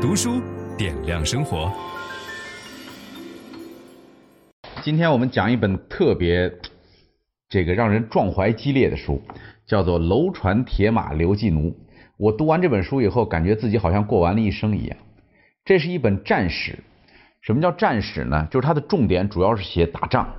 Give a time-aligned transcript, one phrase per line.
[0.00, 0.40] 读书
[0.78, 1.70] 点亮生活。
[4.82, 6.50] 今天我们讲一本特别
[7.50, 9.20] 这个让人壮怀激烈的书，
[9.66, 11.68] 叫做《楼船铁马刘季奴》。
[12.16, 14.96] 我读完这本书以后，感觉自己好像过完了一生一样。
[15.66, 16.78] 这是一本战史。
[17.42, 18.48] 什么叫战史呢？
[18.50, 20.34] 就是它的重点主要是写打仗。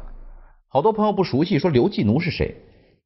[0.70, 2.56] 好多朋友不熟悉，说刘季奴是谁？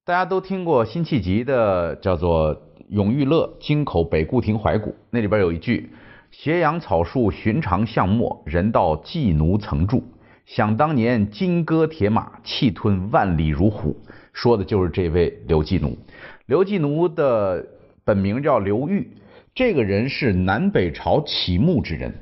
[0.05, 2.55] 大家都听过辛弃疾的叫做
[2.87, 5.89] 《永遇乐·京口北固亭怀古》，那里边有一句。
[6.37, 10.03] 斜阳草树寻常巷陌，人道寄奴曾住。
[10.45, 13.95] 想当年金戈铁马，气吞万里如虎。
[14.33, 15.97] 说的就是这位刘季奴。
[16.45, 17.65] 刘季奴的
[18.03, 19.09] 本名叫刘裕，
[19.55, 22.13] 这个人是南北朝启幕之人。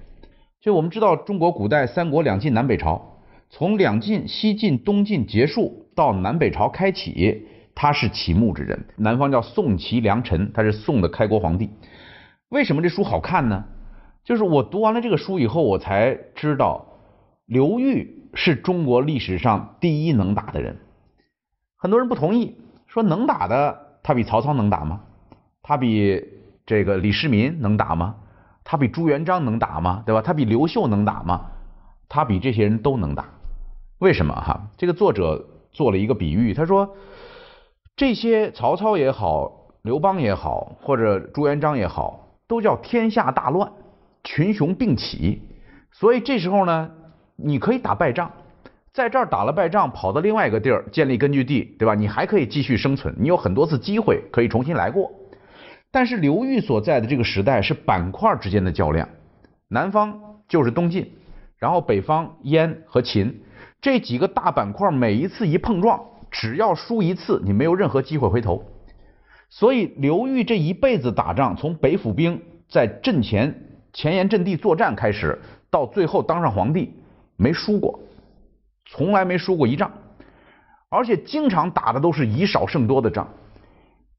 [0.61, 3.17] 就我们知道，中国古代三国两晋南北朝，
[3.50, 8.86] 从两晋、西晋、东晋结束到南北朝开启，他是启幕之人。
[8.95, 11.72] 南方叫宋齐梁陈，他是宋的开国皇帝。
[12.50, 13.66] 为什么这书好看呢？
[14.23, 16.86] 就是我读完了这个书以后，我才知道
[17.45, 20.78] 刘裕是中国历史上第一能打的人。
[21.75, 22.56] 很多人不同意，
[22.88, 25.02] 说能打的他比曹操能打吗？
[25.61, 26.25] 他比
[26.66, 28.16] 这个李世民能打吗？
[28.64, 30.03] 他比朱元璋能打吗？
[30.06, 30.22] 对吧？
[30.22, 31.52] 他比刘秀能打吗？
[32.08, 33.26] 他比这些人都能打。
[34.00, 34.70] 为什么哈？
[34.78, 36.95] 这个作者做了一个比喻，他说
[37.98, 43.72] 这些曹操也好，刘邦也好，或者朱元璋也好，都叫天下大乱。
[44.24, 45.42] 群雄并起，
[45.92, 46.90] 所以这时候呢，
[47.36, 48.32] 你可以打败仗，
[48.94, 51.94] 在这儿打了败仗，跑到另外一个地儿建立根据地，对吧？
[51.94, 55.12] 你还可以继续生存，你有很多次机会可以重新来过。
[55.92, 59.10] 但是刘裕所在的这个时代是板块之间的较量，
[59.68, 61.12] 南方就是东晋，
[61.58, 63.42] 然后北方燕和秦
[63.82, 66.00] 这几个大板块，每一次一碰撞，
[66.32, 68.64] 只要输一次，你没有任何机会回头。
[69.50, 73.54] 所以刘裕这一辈子打仗，从北府兵在阵前。
[73.94, 76.91] 前沿阵地作战开始，到最后当上皇帝，
[77.38, 77.99] 没输过，
[78.89, 79.92] 从来没输过一仗，
[80.89, 83.30] 而且经常打的都是以少胜多的仗。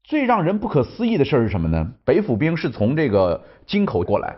[0.01, 1.91] 最让人不可思议的事是什么呢？
[2.05, 4.37] 北府兵是从这个京口过来，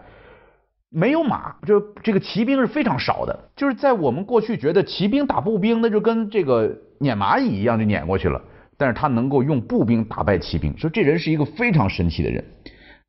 [0.90, 3.40] 没有马，就这个骑兵是非常少的。
[3.56, 8.42] 就是在我们过去觉得骑兵打步兵，那就跟这个撵蚂蚁一样就撵过去了。
[8.76, 12.44] 但是他能够用步兵打败骑兵，说这人是一个非常神奇的人。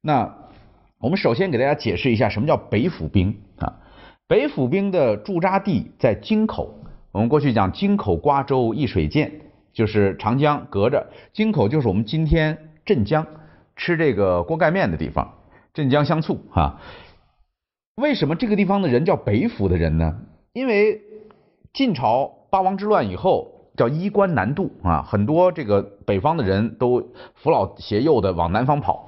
[0.02, 0.30] 那。
[1.00, 3.72] 我们首先给大家解释一下什么叫北府兵啊？
[4.26, 6.74] 北府兵的驻扎地在京口。
[7.12, 9.30] 我们过去讲京口瓜洲一水涧，
[9.72, 13.24] 就是长江隔着京口，就是我们今天镇江
[13.76, 15.34] 吃这个锅盖面的地方，
[15.72, 16.80] 镇江香醋哈。
[17.94, 20.18] 为什么这个地方的人叫北府的人呢？
[20.52, 21.00] 因为
[21.72, 29.07] 晋朝八王之乱以后叫衣冠南渡啊，很多这个北方的人都扶老携幼的往南方跑。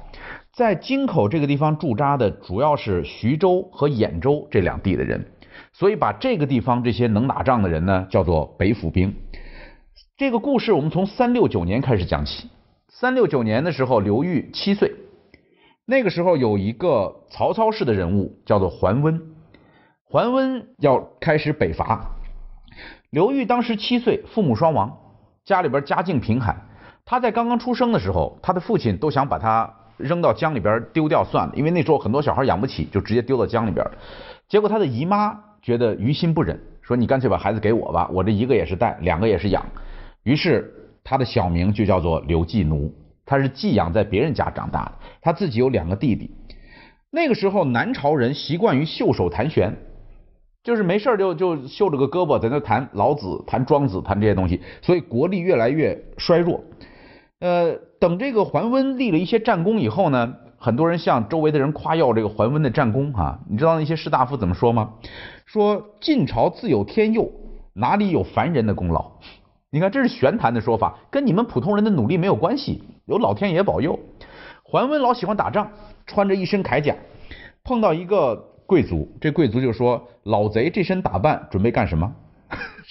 [0.60, 5.24] 在京口这个地方驻扎的主要是徐州和兖州这两地的人，
[5.72, 9.16] 所以把这个地方这些能打仗的人呢叫做北府兵。
[10.18, 12.50] 这个故事我们从三六九年开始讲起。
[12.90, 14.92] 三六九年的时候，刘裕七岁，
[15.86, 19.18] 那个时候有一个曹操式的人物叫做桓温，
[20.04, 22.16] 桓温要开始北伐。
[23.08, 24.94] 刘裕当时七岁，父母双亡，
[25.42, 26.66] 家里边家境贫寒。
[27.06, 29.78] 他在刚刚出生的时候，他的父亲都想把他。
[30.02, 33.86] 扔到江里边丢掉算了，因为那时候很多小孩养不起，就直接丢到江里边。
[34.48, 39.64] 结果他的姨妈觉得于心不忍，说你干脆把孩子给我吧，我这一个也是带，两个也是养。
[40.22, 40.72] 于是
[41.04, 42.92] 他的小名就叫做刘季奴，
[43.24, 44.92] 他是寄养在别人家长大的。
[45.22, 46.30] 他自己有两个弟弟。
[47.10, 49.74] 那个时候南朝人习惯于袖手谈玄，
[50.62, 56.62] 就是没事就就袖着个胳膊在那谈老子、谈庄子、谈这些东西，所以国力越来越衰弱。
[57.40, 63.40] 呃，等这个桓温立了一些战功以后呢，很多人向周围的人夸耀这个桓温的战功啊。
[63.48, 64.92] 你知道那些士大夫怎么说吗？
[65.46, 67.32] 说晋朝自有天佑，
[67.72, 69.12] 哪里有凡人的功劳？
[69.70, 73.98] 你看这是玄谈的说法，跟你们普通人的努力没有关系，有老天爷保佑。
[74.62, 75.72] 桓温老喜欢打仗，
[76.06, 76.94] 穿着一身铠甲，
[77.64, 78.36] 碰到一个
[78.66, 82.12] 贵族，这贵族就说：“老贼这身打扮准备干什么？”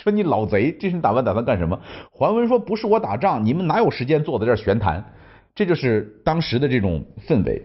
[0.04, 1.78] 说你老贼，这身打扮打算干什么？
[2.10, 5.04] 桓温说：“不是我打仗，你们哪有时间坐在这儿玄谈？”
[5.54, 7.62] 这就是当时的这种氛围。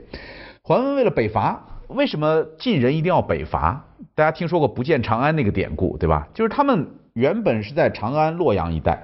[0.62, 3.84] 桓温为了北伐，为什么晋人一定要北伐？
[4.16, 6.26] 大家听说过不见长安那个典故，对吧？
[6.34, 9.00] 就是他们原本是在长安、洛阳一带，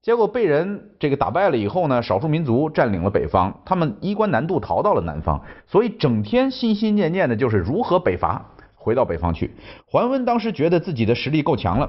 [0.00, 8.44] 结果被人这个打败了以后呢，少数民族占领了北方，他们衣冠南渡逃到了南方，所以整天心心念念的就是如何北伐，
[8.74, 9.52] 回到北方去。
[9.86, 11.88] 桓温当时觉得自己的实力够强了。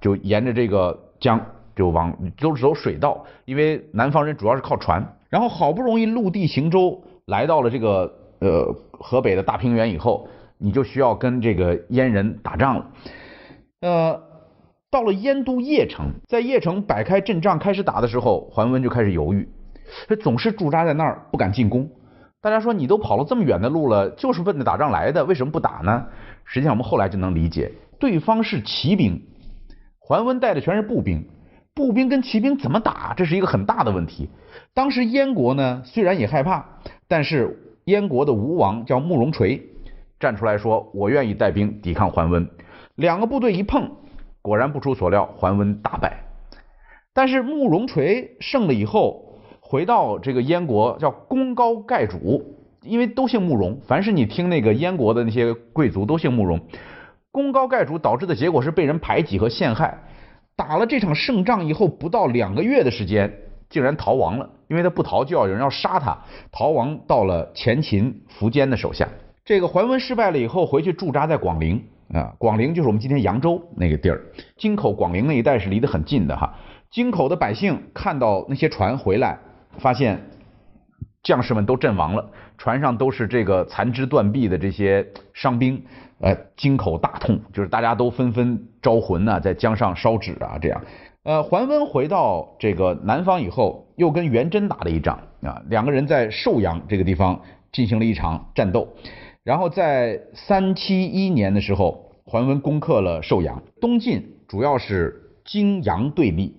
[0.00, 1.40] 就沿着这个江
[1.74, 5.04] 就往都是走水道，因为南方人主要是靠船。
[5.28, 12.86] 然后好不容易陆地行舟来到了这个呃河北的大平原以后，你就需要跟这个燕人打仗了。
[13.80, 14.22] 呃，
[14.90, 19.48] 到了燕都邺城，在邺城摆开阵仗开始打的时候，桓温就开始犹豫，
[20.08, 21.90] 他总是驻扎在那儿不敢进攻。
[22.40, 26.06] 大家说你都跑了这么远的路了，就是奔着打仗来的，为什么不打呢？
[26.44, 29.20] 实际上我们后来就能理解，对方是骑兵，
[30.08, 31.26] 桓温带的全是步兵，
[31.74, 33.12] 步兵跟骑兵怎么打？
[33.16, 34.28] 这是一个很大的问题。
[34.72, 36.64] 当时燕国呢，虽然也害怕，
[37.08, 39.60] 但是燕国的吴王叫慕容垂
[40.20, 42.48] 站出来说：“我愿意带兵抵抗桓温。”
[42.94, 43.90] 两个部队一碰，
[44.42, 46.20] 果然不出所料，桓温大败。
[47.12, 56.60] 但是慕容垂胜了以后，回到这个燕国叫功高盖主，因为都姓慕容，凡是你听那个燕国的那些贵族都姓慕容。
[57.36, 59.98] 功高盖主导致的结果是被人排挤和陷害。
[60.56, 63.30] 打了这场胜仗以后，不到两个月的时间，
[63.68, 64.48] 竟然逃亡了。
[64.68, 66.16] 因为他不逃，就要有人要杀他，
[66.50, 69.06] 逃亡到了前秦苻坚的手下。
[69.44, 74.22] 这个桓温失败了以后，回去驻扎在广陵啊，广陵就是我们今天扬州那个地儿，
[74.56, 76.54] 京口、广陵那一带是离得很近的哈。
[76.90, 79.38] 京口的百姓看到那些船回来，
[79.76, 80.18] 发现
[81.26, 85.82] 将士们都阵亡了，船上都是这个残肢断臂的这些伤兵，
[86.20, 90.80] 呃，京口大痛，就是大家都纷纷招魂呐、在江上烧纸啊，这样。
[91.24, 97.40] 呃，桓温回到这个南方以后，又跟元贞打了一仗啊，两个人在寿阳这个地方
[97.72, 98.86] 进行了一场战斗。
[99.42, 103.60] 然后在三七一年的时候，桓温攻克了寿阳。
[103.80, 106.54] 东晋主要是荆扬对立，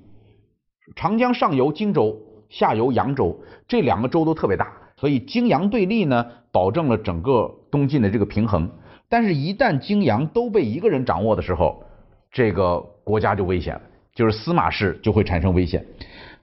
[0.94, 2.18] 长江上游荆州，
[2.50, 8.70] 下游扬州，这两个州都特别大，所以荆扬对立呢，保证了整个东晋的这个平衡。
[9.10, 11.84] 但是，一旦荆扬都被一个人掌握的时候，
[12.32, 13.82] 这个国家就危险了。
[14.14, 15.86] 就是司马氏就会产生危险。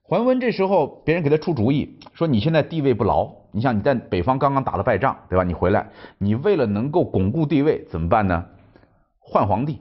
[0.01, 5.43] 桓温这时候，别人给他出主意，说你现在地位不牢，你像你在北方刚刚打了败仗，对吧？
[5.43, 8.47] 你回来，你为了能够巩固地位，怎么办呢？
[9.19, 9.81] 换皇帝，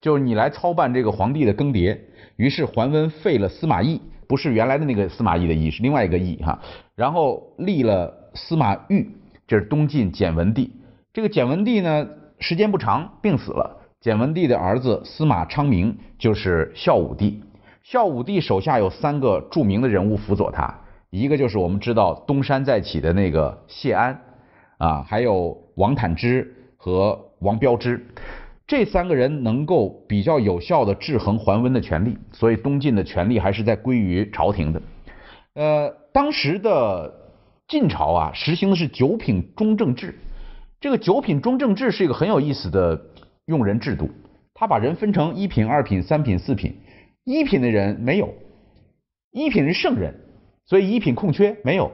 [0.00, 1.98] 就是你来操办这个皇帝的更迭。
[2.36, 6.60] 于是桓温废了司马懿，不是原来的那个司马懿的懿，是另外一个懿哈。
[6.94, 9.08] 然后立了司马昱，
[9.46, 10.70] 这是东晋简文帝。
[11.12, 12.06] 这个简文帝呢，
[12.38, 13.76] 时间不长，病死了。
[14.00, 17.42] 简文帝的儿子司马昌明就是孝武帝。
[17.82, 20.72] 孝武帝手下有三个著名的人物辅佐他，
[21.10, 24.20] 一个就是我们知道东山再起的那个谢安
[24.76, 28.06] 啊，还有王坦之和王标之。
[28.68, 34.80] 这三个人能够比较有效地制衡桓温的权力，所以东晋的权力还是在归于朝廷的。
[35.54, 37.12] 呃，当时的
[37.66, 40.14] 晋朝啊，实行的是九品中正制。
[40.80, 43.00] 这个九品中正制是一个很有意思的。
[43.46, 44.10] 用人制度，
[44.52, 46.76] 他把人分成一品、二品、三品、四品。
[47.24, 48.34] 一品的人没有，
[49.32, 50.14] 一品是圣人，
[50.66, 51.90] 所以一品空缺没有。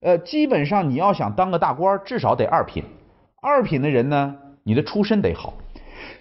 [0.00, 2.84] 呃，基本上你要想当个大官，至少得二品。
[3.42, 5.54] 二品的人呢，你的出身得好。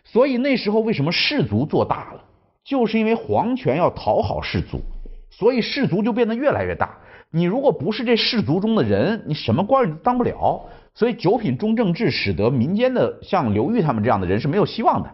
[0.04, 2.22] 所以那时候为什么士族做大了，
[2.64, 4.82] 就是因为皇权要讨好士族，
[5.30, 6.98] 所以士族就变得越来越大。
[7.30, 10.66] 你如果不是这士族中的人，你什么官你都当不了。
[10.94, 15.14] 所以九品中正制使得民间的像刘裕他们这样的人是没有希望的。